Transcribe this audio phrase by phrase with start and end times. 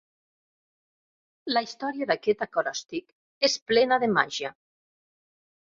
[1.51, 4.55] La història d'aquest acròstic és plena de màgia.